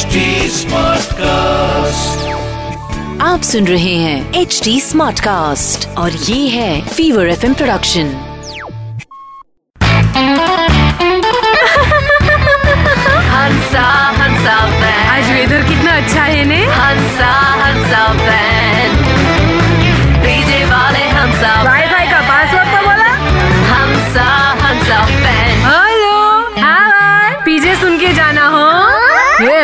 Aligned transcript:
HD 0.00 0.20
cast 1.12 2.28
आप 3.22 3.42
सुन 3.42 3.66
रहे 3.66 3.94
हैं 3.94 4.34
एच 4.34 4.60
डी 4.64 4.80
स्मार्ट 4.80 5.20
कास्ट 5.20 5.88
और 5.88 6.12
ये 6.12 6.48
है 6.48 6.88
फीवर 6.88 7.28
एफएम 7.28 7.54
प्रोडक्शन 7.54 8.29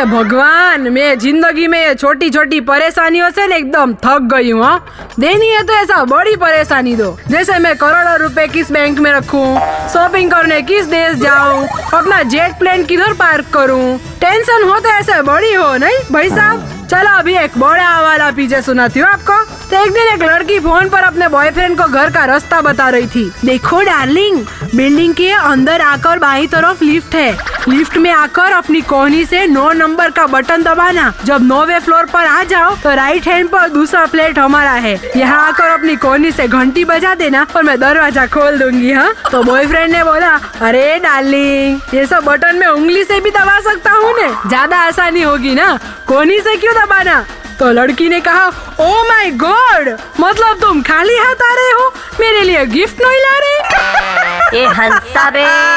भगवान 0.05 0.87
मैं 0.93 1.17
ज़िंदगी 1.19 1.67
में 1.67 1.79
ये 1.79 1.93
छोटी 1.95 2.29
छोटी 2.29 2.59
परेशानियों 2.61 3.29
से 3.31 3.43
एकदम 3.55 3.93
थक 4.05 4.27
गई 4.33 4.51
हूँ। 4.51 4.79
देनी 5.19 5.47
है 5.49 5.63
तो 5.63 5.73
ऐसा 5.73 6.03
बड़ी 6.05 6.35
परेशानी 6.35 6.95
दो 6.95 7.17
जैसे 7.27 7.57
मैं 7.59 7.75
करोड़ों 7.77 8.17
रुपए 8.19 8.47
किस 8.47 8.71
बैंक 8.71 8.99
में 8.99 9.11
रखूँ 9.11 9.45
शॉपिंग 9.93 10.31
करने 10.31 10.61
किस 10.61 10.85
देश 10.87 11.17
जाऊँ 11.17 11.67
अपना 11.93 12.21
जेट 12.25 12.57
प्लेन 12.59 12.85
किधर 12.85 13.13
पार्क 13.19 13.49
करूँ 13.53 13.97
टेंशन 14.21 14.67
हो 14.69 14.79
तो 14.79 14.89
ऐसे 14.89 15.21
बड़ी 15.23 15.53
हो 15.53 15.75
नहीं 15.77 15.97
भाई 16.11 16.29
साहब 16.29 16.87
चलो 16.91 17.17
अभी 17.17 17.35
एक 17.37 17.57
बड़ा 17.59 17.99
वाला 18.01 18.29
पीछे 18.31 18.61
सुनाती 18.61 18.99
हूँ 18.99 19.07
आपको 19.09 19.43
तो 19.69 19.83
एक 19.83 19.91
दिन 19.93 20.13
एक 20.13 20.23
लड़की 20.23 20.59
फ़ोन 20.59 20.89
पर 20.89 21.03
अपने 21.03 21.27
बॉयफ्रेंड 21.29 21.77
को 21.77 21.87
घर 21.89 22.11
का 22.11 22.25
रास्ता 22.25 22.61
बता 22.61 22.89
रही 22.89 23.07
थी 23.07 23.29
देखो 23.45 23.81
डार्लिंग 23.83 24.39
बिल्डिंग 24.75 25.13
के 25.15 25.29
अंदर 25.31 25.81
आकर 25.81 26.19
बाई 26.19 26.47
तरफ़ 26.47 26.83
लिफ्ट 26.83 27.15
है 27.15 27.56
लिफ्ट 27.69 27.97
में 27.97 28.09
आकर 28.11 28.51
अपनी 28.53 28.81
कोहनी 28.81 29.23
से 29.25 29.45
नौ 29.47 29.71
नंबर 29.73 30.11
का 30.11 30.25
बटन 30.27 30.63
दबाना। 30.63 31.11
जब 31.25 31.41
नौवे 31.43 31.79
फ्लोर 31.79 32.05
पर 32.13 32.25
आ 32.25 32.43
जाओ 32.43 32.75
तो 32.83 32.93
राइट 32.95 33.27
हैंड 33.27 33.49
पर 33.49 33.69
दूसरा 33.69 34.05
प्लेट 34.05 34.39
हमारा 34.39 34.71
है। 34.71 34.93
यहाँ 35.17 35.47
आकर 35.47 35.67
अपनी 35.69 35.95
कोहनी 35.95 36.31
से 36.31 36.47
घंटी 36.47 36.85
बजा 36.85 37.13
देना 37.15 37.45
और 37.55 37.63
मैं 37.63 37.79
दरवाज़ा 37.79 38.25
खोल 38.27 38.59
दूँगी 38.59 38.91
हाँ? 38.91 39.13
तो 39.31 39.43
बॉयफ्रेंड 39.43 39.91
ने 39.91 40.03
बोला, 40.03 40.33
अरे 40.61 40.99
डार्लिंग 40.99 41.79
ये 41.93 42.05
सब 42.05 42.23
बटन 42.25 42.55
में 42.55 42.67
उंगली 42.67 43.03
से 43.03 43.19
भी 43.19 43.31
दबा 43.31 43.59
सकता 43.61 43.91
हूँ 43.91 44.13
ज़्यादा 44.47 44.77
आसानी 44.77 45.21
होगी 45.21 45.53
ना? 45.55 45.77
कोहनी 46.07 46.39
से 46.39 46.55
क्यों 46.57 46.75
दबाना? 46.75 47.25
तो 47.59 47.71
लड़की 47.71 48.07
ने 48.09 48.19
कहा 48.21 48.47
ओ 48.79 49.03
माय 49.03 49.29
गॉड 49.43 49.89
मतलब 50.19 50.59
तुम 50.61 50.81
खाली 50.81 51.15
हाथ 51.17 51.41
आ 51.43 51.53
रहे 51.55 51.71
हो? 51.71 51.93
मेरे 52.19 52.41
लिए 52.43 52.65
गिफ्ट 52.65 53.01
नहीं 53.01 53.19
ला 53.21 53.37
रहे? 53.39 54.57
ये 54.57 54.65
हंसा 54.67 55.29
बैंड 55.29 55.76